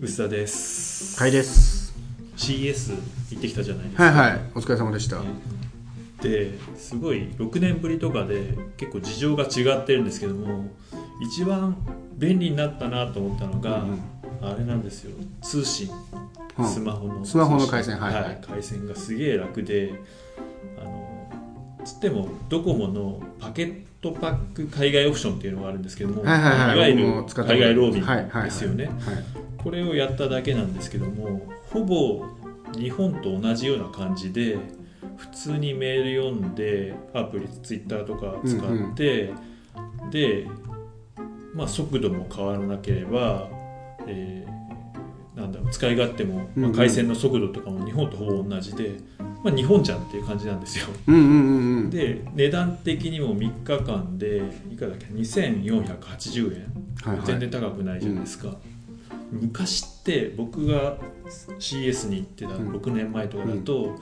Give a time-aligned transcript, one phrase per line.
[0.00, 1.16] 薄田です。
[1.18, 1.92] かいです。
[2.36, 2.94] CS
[3.32, 4.04] 行ってきたじゃないですか。
[4.04, 4.40] はいはい。
[4.54, 5.20] お疲れ様でした、
[6.22, 10.70] ですごい6年ぶりとかで結構事情が違ってるんですけども
[11.20, 11.76] 一番
[12.14, 14.00] 便利になったなと思ったのが、うん
[14.40, 15.16] あれなんですよ。
[15.42, 15.90] 通信。
[16.56, 16.68] うん。
[16.68, 17.96] スマホのスマホの回線。
[17.96, 18.40] はいはい。
[18.40, 19.94] 回線がすげえ楽で
[20.80, 21.28] あの
[21.84, 26.78] つってもドコモのパケットパック海外オプションっていうのがあるんですけども、はいはいはい。
[26.78, 28.42] わゆる僕も使った海外ローミはいはいはい。
[28.42, 28.94] ングですよね、はい
[29.68, 32.24] これをやっただけなんですけどもほぼ
[32.74, 34.56] 日本と同じような感じで
[35.18, 39.34] 普通にメール読んでアプリツイッターとか使って、
[40.10, 40.46] で、
[41.54, 43.48] まあ、速度も変わらなければ、
[44.06, 44.58] えー
[45.38, 46.72] なんだろう使い勝手も、まあ、うんうん。
[46.74, 48.96] 回線の速度とかも日本とほぼ同じで、
[49.44, 50.86] まあ、日本じゃんっていう感じなんですよ。
[51.06, 51.90] うんうんうんうん。
[51.90, 56.88] で値段的にも3日間でいくらだっけ2480円。
[57.04, 57.26] はいはい。
[57.26, 58.56] 全然高くないじゃないですか、
[59.30, 60.96] 昔って僕が
[61.58, 62.70] CS に行ってたうん。
[62.70, 63.96] 6年前とかだと、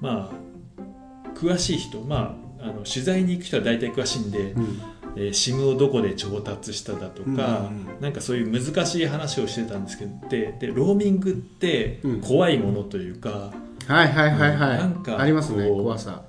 [0.00, 4.80] まあ詳しい人まああの取材に行く人は大体詳しいんで、うん。
[5.16, 8.00] えー、SIM をどこで調達しただとか、うんうんうん。
[8.00, 12.20] なんかそういう難しい話をしてたんですけどででローミングってうん。
[12.20, 13.52] 怖いものというか、
[13.86, 14.78] はいはいはいはい。
[14.78, 16.24] なんかありますね怖さ。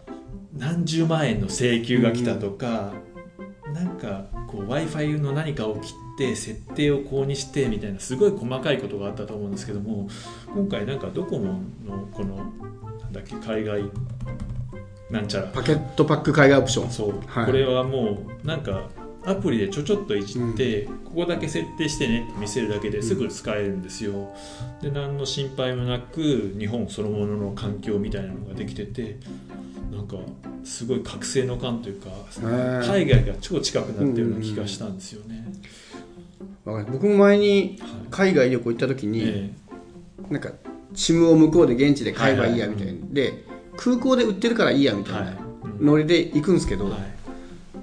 [0.53, 2.91] 何十万円の請求が来たとか、
[3.73, 10.07] なんかこう w i f i の何かを切って設定をこうにしてみたいなすごい細かいことがあったと思うんですけども
[10.53, 12.35] 今回なんかドコモのこの
[13.01, 13.83] なんだっけ海外
[15.09, 15.47] なんちゃら。
[15.47, 16.89] パケットパック海外オプション。
[16.89, 17.45] そう、はい。
[17.45, 18.89] これはもうなんか
[19.25, 24.33] アプリでちょちょっといじって、ここだけ設定してねって見せるだけですぐ使えるんですよ、
[24.81, 29.17] で何の心配もなく日本そのものの環境みたいなのができてて
[29.91, 30.15] なんか
[30.63, 32.87] すごい覚醒の感というかー。
[32.87, 35.90] 海外が超近くなったような気がしたんですよね、わかる
[36.65, 37.89] 僕も前にはい。
[38.11, 39.49] 海外旅行行った時に、え
[40.29, 40.51] なんか
[40.93, 43.45] SIM を向こうで現地で買えばいいやみたいな、で
[43.77, 45.37] 空港で売ってるからいいやみたいな
[45.79, 46.99] ノリで行くんですけど、はい。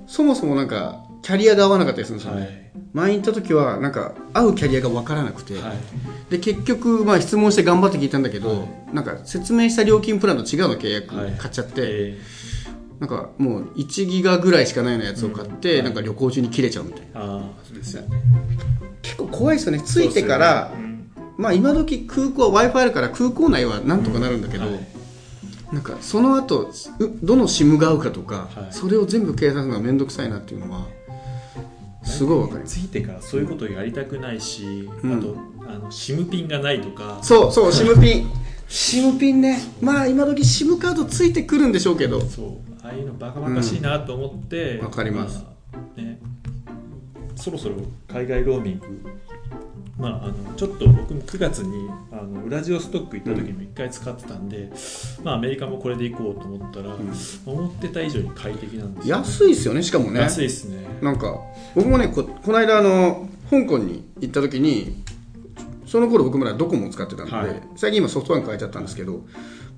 [0.06, 2.70] そもそもなんかキャリアが合わなかったりするんですよね、はい。
[2.92, 6.30] 前に行った時はなんか合うキャリアが分からなくて、はい。
[6.30, 11.32] で結局まあ質問して頑張って聞いたんだけど、はなんか説明した料金プランと違うの契約はい。
[11.32, 12.18] 買っちゃって、え
[13.00, 17.06] なんかもう1ギガぐらいしかないようなやつを買って、なんか旅行中に切れちゃうみたいな。
[17.06, 18.08] えああそうですよね。
[19.02, 19.82] 結構怖いですよね。
[19.86, 20.72] 着いてから、
[21.36, 24.64] まあ今時空港は w i f i あるから空港内はなんとかなるんだけど、
[25.72, 26.72] なんかその後う
[27.22, 28.72] どの SIM が合うかとか、はい。
[28.72, 30.86] それを全部計算するのが面倒くさいなっていうのは
[32.02, 32.80] すごいわかります。
[32.80, 35.18] ついてからそういうことをやりたくないし、うん。
[35.18, 35.36] あと
[35.68, 37.20] あの SIM ピンがないとか。
[37.22, 38.30] そうそう SIM ピン。
[38.68, 39.60] SIM ピンね。
[39.80, 42.20] まあ今時 SIM カードついてくるんでしょうけど。
[42.20, 45.44] そうああいうのバカバカしいなと思ってうんわかります。
[45.74, 46.18] あね、
[47.36, 47.74] そろそろ
[48.10, 49.18] 海外ローミング
[49.98, 54.70] まあ、あのちょっと僕も9月にあのウラジオストック行った時も1回使ってたんで、
[55.24, 56.94] まあ、アメリカもこれで行こうと思ったら、
[57.44, 60.20] 思ってた以上に快適なんですよ、安いですよねしかもね。
[60.20, 60.86] 安いですね。
[61.02, 61.40] なんか
[61.74, 65.02] 僕もねここの間あの香港に行った時に
[65.84, 67.62] その頃僕まだドコモを使ってたんで、はい。
[67.74, 69.26] 最近今ソフトバンク変えちゃったんですけど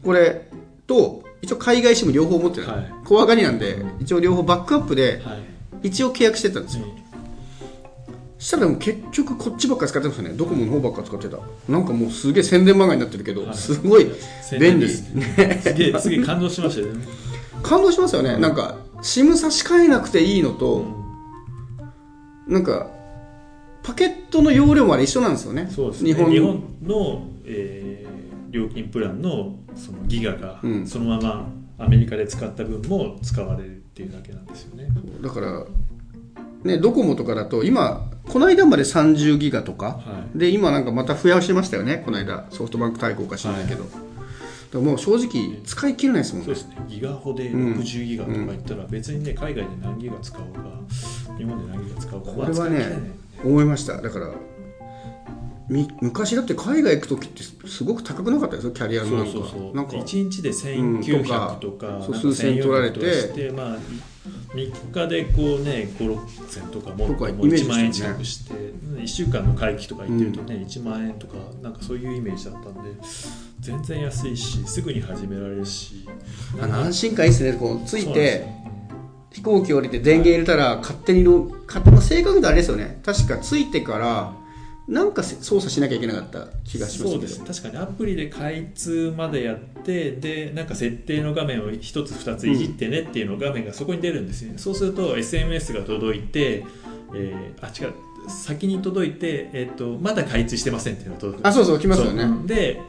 [0.04, 0.50] これ
[0.86, 2.92] と一応海外 SIM 両方持ってる、はい。
[3.04, 5.34] 小上がりなんで一応両方バックアップでは
[5.82, 6.86] い、一応契約してたんですよ。
[6.86, 7.04] ね
[8.38, 10.30] したら結局こっちばっかり使ってましたね。
[10.30, 11.38] ドコモの方ばっかり使ってた。
[11.68, 13.54] なんかもうすげえ宣伝漫画になってるけど、はい。
[13.54, 15.04] すごい便利宣伝です。
[15.62, 17.04] すげえすげえ感動しましたよね、
[17.62, 20.86] 感動しますよね、なんか SIM 差し替えなくていいのと、
[22.48, 22.86] なんか
[23.82, 25.70] パケットの容量もあれ一緒なんですよね。
[25.70, 26.14] そうですね。
[26.14, 27.89] 日本日本の、えー
[28.50, 30.86] 料金プランのそのギガがうん。
[30.86, 34.88] そのままアメリカで使った分も使われるっていうだけなんですよね。
[35.22, 35.64] だから
[36.62, 42.02] ねドコモとかだと今この間まで30ギガとか、はで今なんかまた増やしましたよね。
[42.04, 43.98] この間ソフトバンク対抗かしないけど、だか
[44.74, 46.76] らもう正直使い切れないですもんそうですね。
[46.86, 50.60] ギガホで60ギガとか言ったら別にね海外で何ギガ使おうか
[51.38, 53.10] 日本で何ギガ使おうかこれはねまあ使い切れない
[53.42, 54.02] 思いました。
[54.02, 54.34] だからみ
[55.70, 59.30] 昔だって海外行く時ってすごく高くなかったですよキャリアのそなんか。
[59.30, 59.76] うそうそう。
[59.76, 59.96] なんか。
[59.96, 61.58] 1日でうんとか。
[61.58, 62.98] 1900とか,、そうなんか数千取られて。
[62.98, 63.76] 1400とかしてまあ
[64.52, 67.74] 3日でこうね56千とかもう1イメージですよね。
[67.74, 68.54] 万円近くして、
[68.96, 72.90] 1週間の会期とか行ってるとね、1万円とかなんかそういうイメージだったんで
[73.60, 76.08] 全然安いしすぐに始められるし。
[76.60, 77.52] あの安心感いいですね。
[77.52, 78.60] こうついてよ。
[79.32, 83.00] 飛行機降りて電源入れたら勝手にロ勝手に正確であれですよね。
[83.04, 84.34] 確かついてから
[84.90, 87.10] なんかせ操作しなきゃいけなかった気がしますけど。
[87.10, 87.62] そうです。
[87.62, 96.64] 確かにアプリで開通までやってでなんか設定の画面を1つ2ついじってねっていうの画面がそこに出るんですよね、そうすると SMS が届いて、
[97.14, 97.94] えーあ違う。
[98.28, 102.46] 先に届いて、えっとまだ開通してませんっていうのが届くあそうそう来ますよね。
[102.46, 102.80] で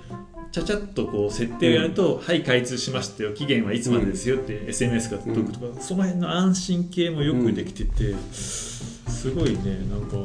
[0.52, 3.34] ちゃちゃっとこう設定をやると、はい開通しましたよ。
[3.34, 10.18] 期限はいつまでですよって SMS が届くとか、その辺の安心系もよくできてて、すごいねなんか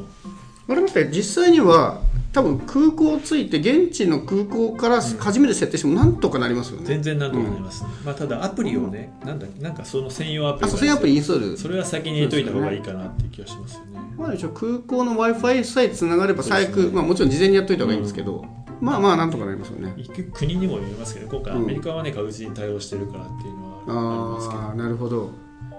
[0.68, 2.00] あれ待って実際には
[2.32, 7.82] 多分空港着いて現地の空港から初めて設定してもなんとかなりますよね、全然なんとかなります。
[7.84, 11.56] ね、まあ、ただアプリをねなんだなんかその専用アプリがあそうそういうアプリインストール。
[11.56, 14.00] それは先に入れといた方がいいかなっていう気がしますよね。
[14.18, 16.90] まあ空港の w i f i さえつながれば最悪、ね。
[16.92, 18.44] まあ、もちろん事前にやっといた方がいいんですけど、
[18.82, 19.94] まあまあなんとかなりますよね。
[19.96, 24.60] 行く国にもよりますけど今回アメリカはね確実に対応してるからっていうのはありますけど。
[24.60, 25.30] ああなるほど、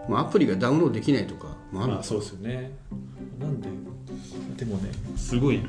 [0.09, 2.71] まあ、アプリがダウンロードできないとかもあるまあそうですよね。
[3.39, 3.69] なんで
[4.57, 5.61] でもねすごい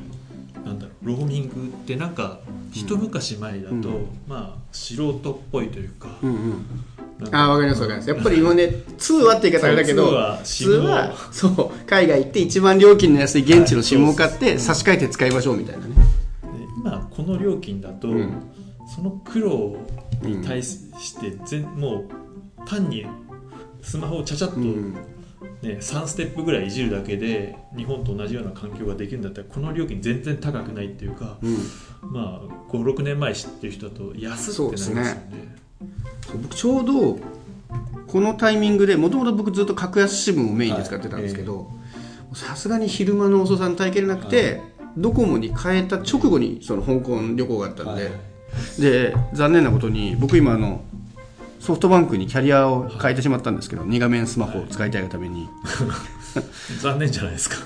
[0.65, 2.39] なんだろうローミングってなんか
[2.71, 4.07] 一昔前だと、うん。
[4.27, 7.35] まあ素人っぽいというか、うんうん。
[7.35, 8.09] ああわかりますわかります。
[8.09, 15.95] やっぱり今ね通話って言い方あれだけどそう通話そう海外行って一番料金の安い現地の SIM を買って差し替えて使いましょうみたいなね。
[15.95, 15.99] で
[16.77, 18.33] 今この料金だと、うん。
[18.95, 19.77] その苦労
[20.23, 22.05] に対して全、も
[22.57, 23.05] う単に
[23.83, 24.97] スマホをちゃちゃっと、うん
[25.61, 31.57] ね、3ステップぐらいいじるだけで日本と同じような環境ができるんだったらこの料金全然高くないっていうか、うん。
[32.11, 35.57] まあ56年前知ってる人だと安ってなりますよね。
[36.25, 37.19] そう僕ちょうど
[38.07, 41.69] このタイミングでもともと僕ずっと格安支分をメインで使ってたんですけど
[42.33, 44.61] さすがに昼間の遅さに耐えきれなくて、
[44.95, 48.11] ドコモに変えた直後にその香港旅行があったんで、はい。
[48.81, 50.81] で残念なことに僕今あの
[51.59, 55.47] ソフトバンクにキャリアを変えてしまったんですけど、2画面スマホを使いたいがために、い、
[56.79, 57.57] 残念じゃないですか。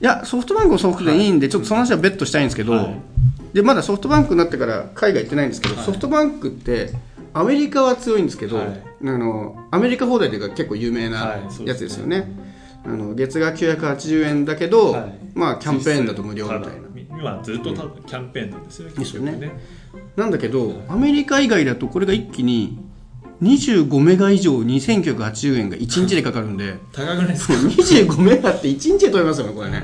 [0.00, 3.00] やソフトバンクもソフトでいいんで、ちょっとその話は別途したいんですけど、はい。
[3.52, 5.84] でまだソフトバンクになってから海外行ってないんですけど、はい。
[5.84, 6.92] ソフトバンクって
[7.34, 8.82] アメリカは強いんですけど、はい。
[9.02, 11.18] あのアメリカ放題というか結構有名はな
[11.66, 12.30] やつですよね,、
[12.84, 15.18] あの月額980円だけど、はい。
[15.34, 16.68] まあキャンペーンだと無料みたいな。
[17.18, 18.94] 今ずっとキャンペーンなんですよね。
[18.96, 19.52] ですよね。
[20.16, 22.78] なんだけどアメリカ以外だとこれが一気に
[23.42, 26.78] 25メガ以上2980円が1日でかかるんで。
[26.92, 29.82] 高くないですか？25メガって1日で取れますよねこれね。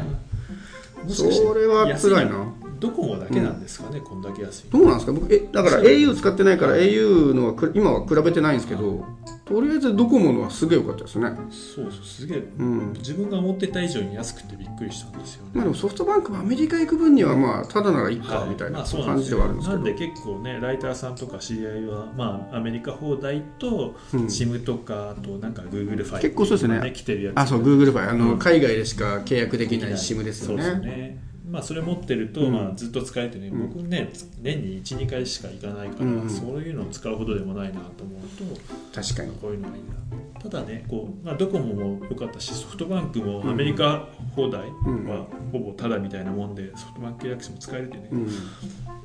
[1.09, 1.25] そ
[1.55, 5.13] れは辛いなドコモだけなんですかね、こんだけ安いどうなんですか？
[5.13, 9.05] 僕えだから au 使ってないから au のはく今は比べてないんですけど
[9.45, 11.31] とりあえずドコモのはすげえ良かったですね。
[11.51, 12.93] そうそうすげえ、ん。
[12.95, 15.51] 自分が思ってた以上に安くてびっくりしたんですよね。
[15.55, 18.49] まあでもソフトバンクもアメリカ行く分にはまあただならいいかはい。
[18.51, 24.21] みたいな感じではあるんですけど、なんで結構ねライターさんとか知り合いは、まあ、アメリカ放題とうん。
[24.27, 26.93] SIM とかあとなんか Google ファイル結構そうですね。
[26.93, 27.39] 来てるやつ。
[27.39, 28.09] あそう Google ファイ。
[28.09, 28.39] あの、うん。
[28.41, 30.63] 海外でしか契約できない SIM ですよね。
[30.65, 32.53] そうですねまあ、それ持ってると、うん。
[32.53, 33.69] まあ、ずっと使えてね、うん。
[33.69, 34.11] 僕ね
[34.41, 36.31] 年に1、2回しか行かないから、うんうん。
[36.31, 39.33] そういうのを使うほどでもないなと思うと確かに。
[39.41, 39.97] こういうのがいいな。
[40.41, 48.29] ただねこう、まあ、ドコモも良かったしソフトバンクもアメリカ放題はほぼタダみたいなもんでソフトバンク契約しても使えるってね、うん。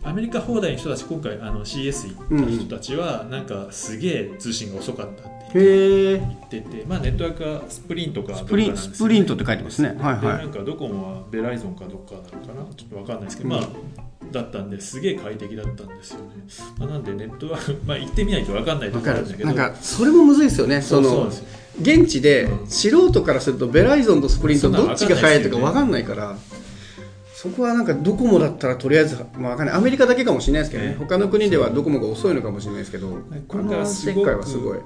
[0.03, 8.95] アメリカ放題の人たち今回あの CES 行った人たちは、なんかすげえ通信が遅かったってへえ言ってて、まあ、ネットワークはスプリントかどっかスプリンなんですよね。
[8.98, 9.89] スプリントって書いてますね。
[9.89, 10.21] はいはい。
[10.21, 13.69] でなんかドコモはベライゾンかどっかなのかなちょっとわかんないですけど、うんまあ
[14.31, 16.27] だったんですげえ快適だったんですよね、
[16.80, 19.48] まあ、なんでネットワーク、まあ、行ってみないとわかんないとわかるころあるんだけど。
[19.53, 20.68] なんかそれもむずいですよ。
[20.68, 21.30] ねその
[21.81, 26.38] 現地でうん素人からするとベライゾンとスプリントどっちが速いとか分わかんないから
[27.33, 29.75] そこはなんかドコモだったらとりあえず、まあ、わかんない。
[29.75, 30.89] アメリカだけかもしれないですけどね。
[30.91, 30.96] ね。
[31.00, 33.17] 他の国ではドコモが遅いのかもしれないですけどこ
[33.58, 34.77] 今回はすごい、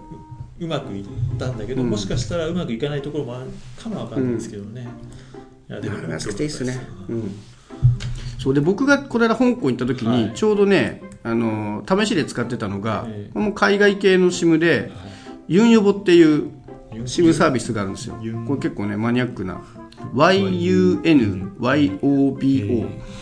[0.60, 1.06] うまくいっ
[1.38, 1.90] たんだけど、うん。
[1.90, 3.48] もしかしたらうまくいかないところもある
[3.82, 4.88] かもわかんないですけどね、
[5.70, 6.80] いやでも安くていいっすね。
[7.10, 7.36] うん。
[8.40, 10.24] そうで僕がこの間香港行った時はい。
[10.26, 13.34] にちょうどね、あの試しで使ってたのが、ええ。
[13.34, 14.94] これも海外系の SIM でです
[15.48, 16.52] ユンヨボっていう
[16.92, 18.16] SIM サービスがあるんですよ。
[18.48, 19.62] これ結構ねマニアックな。
[20.14, 22.00] YUNYOBO、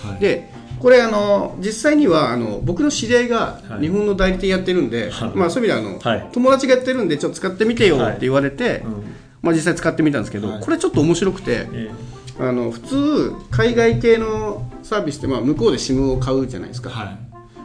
[0.08, 0.20] はい。
[0.20, 0.53] で
[0.84, 3.84] これあの実際にはあの僕の知り合いがはい。
[3.84, 5.30] 日本の代理店やってるんで、はい。
[5.34, 6.30] まあ、そういう意味であの、はい。
[6.34, 9.04] 友達がやってるんでちょっと使ってみてよって言われて、うん。
[9.42, 10.62] まあ、実際使ってみたんですけど、はい。
[10.62, 11.90] これちょっと面白くてえ
[12.38, 17.18] あの普通海外系のサービスってまあ向こうで SIM を買うじゃないですか、ーはい。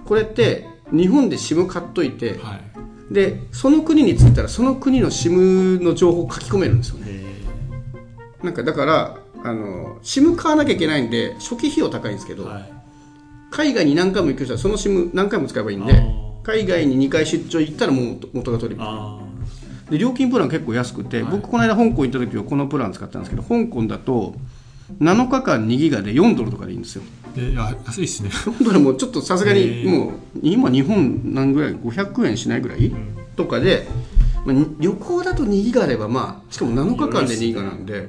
[0.07, 2.55] これって日本で SIM 買っといて、は
[3.11, 3.13] い。
[3.13, 7.07] でその国に着いたらその国の SIM の情報を書き込めるんですよね。
[7.09, 12.78] えなんかだからあの SIM 買わなきゃいけないんで初期費用高いんですけど、ーはい
[13.51, 16.03] 海外に何回も行く人はその SIM 何回も使えばいいんで
[16.43, 18.83] 海外に2回出張行ったらもう元元が取れる。
[18.85, 19.21] あ
[19.91, 21.33] で料金プラン結構安くて、はい。
[21.33, 24.35] 僕この間香港行った時はこのプラン使ったんですけど香港だと
[25.01, 27.03] 7日間2ギガで4ドルとかでいいんですよ。
[27.37, 28.31] ーえあ安いですね。
[28.31, 30.13] 4ドルもちょっとさすがにもう
[30.43, 33.17] 今日本何ぐらい？500円しないぐらい、ん。
[33.37, 33.87] とかで、
[34.45, 38.09] まあに旅行だと2ギガあればまあしかも7日間で2ギガなんで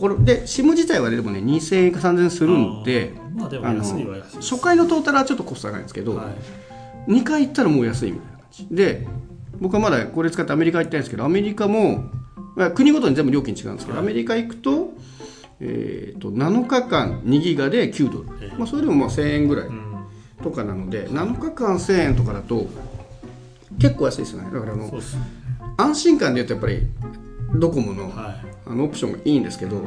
[0.00, 3.38] これで SIM 自体はでもね2000円か3000円するんであー。
[3.38, 4.54] まあでもあの安いは安いです。
[4.54, 6.30] 初回のトータルはちょっとコスト高いんですけど、は
[7.06, 7.10] い。
[7.12, 8.66] 2回行ったらもう安いみたいな感じ。
[8.70, 9.06] で
[9.60, 12.04] 僕はまだこれ使ってアメリカ行ったんですけどアメリカも、
[12.56, 14.06] まあ、国ごとに全部料金違うんですけど、はい。
[14.06, 14.94] アメリカ行くと,、
[15.60, 18.56] えー、と7日間2ギガで9ドル、ええ。
[18.56, 19.90] まあ、それでもまあ1000円ぐらいうん。
[20.42, 22.66] とかなので7日間1000円とかだと
[23.78, 24.50] 結構安いですよね。
[24.50, 24.90] だからあの
[25.76, 29.82] 安心感で言うとやっぱりドコモのはいあのオプションがいいんですけど、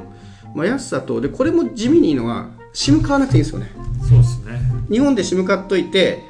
[0.54, 3.72] まあ、安さとでこれも地味にいいのは SIM 買わなくていいんですよね。
[4.08, 4.60] そうですね。
[4.90, 6.24] 日本で SIM 買っといて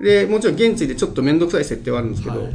[0.00, 2.52] でもちろん現地でちょっと面倒くさい設定はあるんですけど、はい。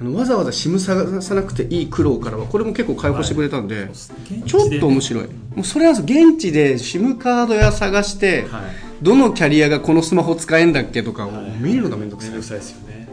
[0.00, 4.42] あのわざわざ SIM 探さなくていい苦労からはこれも結構解放してくれたんで、そうですね。
[4.46, 5.24] ちょっと面白い。
[5.24, 5.30] も
[5.62, 8.62] うそれは現地で SIM カード屋探して、はい。
[9.02, 11.50] どのキャリアがこのスマホ使えんだっけとかをはい。
[11.58, 13.08] 見るのが面倒くさい、面倒くさいですよね。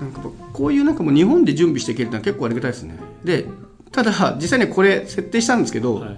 [0.00, 0.20] なんか
[0.52, 2.98] こういうなんかもう日本で準備していけるのは結構ありがたいですね。
[3.24, 3.46] で
[3.94, 6.16] ただ実際にこれ設定したんですけど、はい。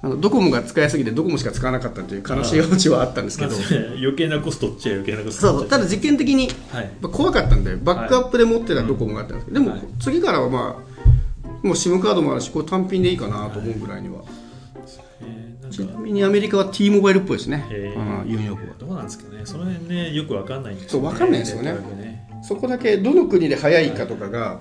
[0.00, 3.58] あのドコモが使いすぎてドコモしか使わなかったという悲しいオチはあったんですけど、ま あ
[3.98, 5.64] 余計なコストっちゃ余計なコスト。
[5.64, 6.90] ただ実験的にはい。
[7.02, 14.22] 怖かったんでバックアップで持ってたドコモがあったんですけど、でもはい次からはまあもう SIM カードもあるしこれ単品でいいかなと思うぐらいには、
[15.70, 19.40] ちなかみにアメリカは T モバイルっぽいですね、へーあのユンヨークはどうなんですかね。
[19.44, 21.72] その辺ねよくわかんないんですそうわかんないですよね。
[21.72, 22.28] ね。
[22.42, 24.60] そこだけどの国で早いかとかが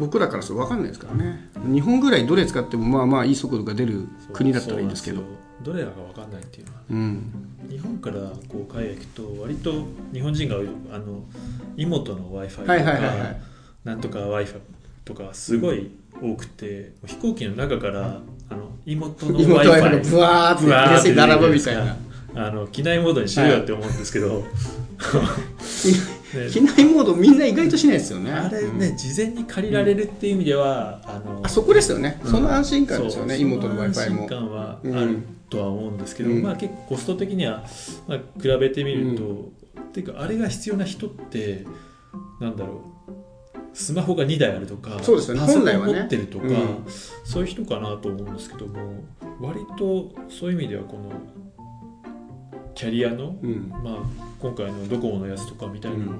[0.00, 1.50] 僕らからすると分かんないですからね。
[1.62, 5.22] 日本ぐらいどれ使ってもまあまあいい速度が出る国だったらいいんですけど。
[5.62, 7.32] どれらかわかんないっていうのはうん
[7.68, 8.14] 日本から
[8.48, 9.72] こう海外行くと割と
[10.10, 11.22] 日本人があの
[11.76, 13.40] 妹の w i f i とか、はいはいはいはい。
[13.84, 14.60] なんとか w i f i
[15.04, 15.90] とかすごい
[16.20, 21.96] 多くて、飛行機の中からあの妹の w 妹 i は f i かブワーってブワーって並ぶみたいな。
[22.32, 24.44] あの機内モードにしろよって思うんですけど、 ね
[26.52, 28.32] 機内モードみんな意外としないですよね。
[28.32, 28.96] あれね、うん。
[28.96, 32.30] 事前に借りられるっていう意味では、あのあそこですよね、うん。
[32.30, 35.18] その安心感ですよね妹の w i f i も安心感はある
[35.48, 36.42] とは思うんですけど、うん。
[36.42, 37.64] まあ結構コスト的には、
[38.06, 41.64] まあ、比べてみると、っていうかあれが必要な人って
[42.40, 42.90] なんだろう。
[43.72, 45.40] スマホが2台あるとかそうですよね。
[45.40, 46.84] パソコン持ってるとか、うん。
[47.24, 49.04] そういう人かなと思うんですけども
[49.40, 51.12] 割とそういう意味ではこの
[52.74, 53.68] キャリアの、うん。
[53.82, 53.96] まあ、
[54.40, 56.14] 今回のドコモのやつとかみたいなのを、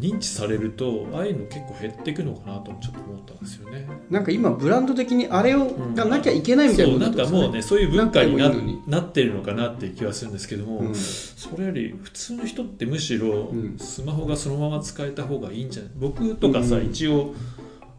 [0.00, 3.88] 認知されるとああいうの結構減っていくのかなとちょっと思ったんですよね。
[4.10, 5.94] なんか今ブランド的にあれをうん。
[5.96, 8.50] がなきゃいけないみたいなそうなんかもうねそういう文化にな
[8.86, 10.94] なってるのかなっていう気はするんですけども、うん。
[10.94, 13.76] それより普通の人ってむしろうん。
[13.78, 15.92] スマホがそのまま使えた方がいいんじゃない？
[15.96, 17.34] 僕とかさ、うん一応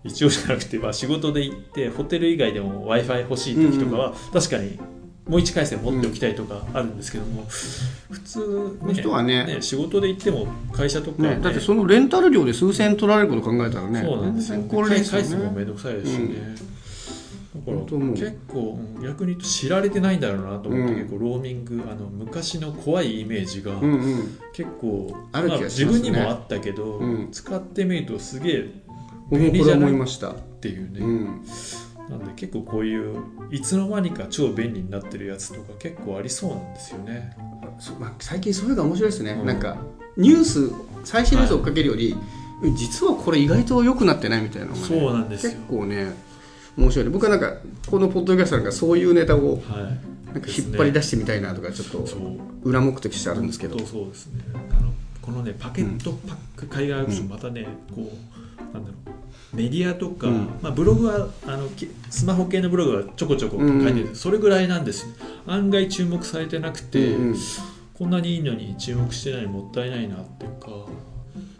[0.05, 4.79] 一応じゃなくて、まあ、仕事で行ってホテル以外でも w i f i 欲しい時とかは、確かに
[5.29, 9.59] もう一回線持っておきたいとかあるんですけども、普通、の人はね。
[9.61, 11.35] 仕事で行っても会社とか、ね。
[11.35, 14.01] ね、だってそのレンタル料で数千円取られること考えたらね。
[14.01, 16.55] そうなんですよ、全然これ返すのもめねんどくさいですしね、
[17.55, 17.77] だから
[18.11, 18.99] 結構う。
[18.99, 20.99] ん逆に言うと知られてないんだろうなと思って、うん。
[20.99, 23.73] 結構ローミングあの昔の怖いイメージが
[24.53, 25.85] 結構、ある気がしますね。
[25.85, 27.31] 自分にもあったけど、うん。
[27.31, 28.65] 使ってみるとすげえ
[29.29, 30.31] 僕もこれ思いました。
[30.31, 31.41] っていうね、うん
[32.09, 37.35] なんで結構こういういつの間にか超便利になってるやつとか結構ありそうなんですよね。
[37.79, 39.45] そまあ、最近そういうのが面白いですね、うん。
[39.45, 39.77] なんか
[40.17, 40.71] ニュース
[41.03, 42.15] 最新ニュースを追っかけるより、
[42.75, 45.53] 実はこれ意外と良くなってないみたいなのが、ね、そうなんですよ。
[45.53, 46.13] 結構ね
[46.75, 47.11] 面白いね。
[47.11, 47.57] 僕はなんか
[47.89, 50.09] このポッドキャストなんかそういうネタをはい。
[50.33, 52.05] なんか引っ張り出してみたいなとかちょっと
[52.63, 53.79] 裏目的としてあるんですけど。
[53.79, 54.43] そうですね。
[54.53, 59.09] あのこのねパケットパック海外オプションまたね、こうなんだろう
[59.53, 60.49] メディアとか、うん。
[60.61, 65.07] まあ、ブログはあのきスマホ系のブログはちょこちょこ書いてるんです、それぐらいなんです。
[65.07, 65.13] よ
[65.47, 67.35] 案外注目されてなくて、うんうん。
[67.97, 70.69] こんなにいいのに注目してないのもったいないなっていうか、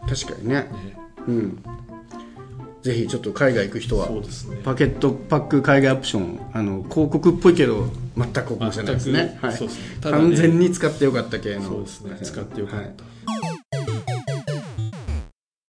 [0.08, 0.70] 確かにね、ね、
[1.28, 1.62] うん、
[2.82, 4.56] ぜひちょっと海外行く人はそうですね。
[4.64, 9.38] パケットパック海外オプションあの広告っぽいけど全く広告じゃないですね。
[9.42, 9.52] はい。
[9.52, 9.96] そうですね。
[10.00, 10.22] ただね。
[10.22, 11.62] 完全に使ってよかった系の。
[11.62, 12.18] そうですね。
[12.22, 13.09] 使ってよかった、はい